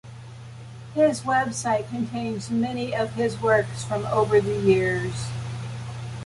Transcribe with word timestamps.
His 0.95 1.21
website 1.21 1.87
contains 1.89 2.49
many 2.49 2.95
of 2.95 3.13
his 3.13 3.39
works 3.39 3.83
from 3.83 4.03
over 4.07 4.41
the 4.41 4.57
years. 4.59 5.27